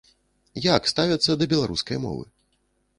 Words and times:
Як 0.75 0.89
ставяцца 0.93 1.31
да 1.43 1.51
беларускай 1.55 2.05
мовы? 2.11 2.25